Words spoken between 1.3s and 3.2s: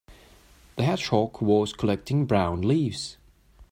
was collecting brown leaves.